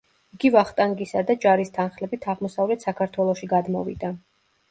იგი 0.35 0.49
ვახტანგისა 0.53 1.21
და 1.27 1.33
ჯარის 1.43 1.71
თანხლებით 1.75 2.25
აღმოსავლეთ 2.35 2.87
საქართველოში 2.87 3.51
გადმოვიდა. 3.55 4.11